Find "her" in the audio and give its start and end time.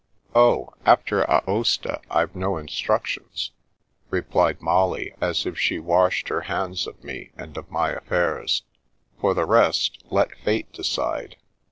6.29-6.41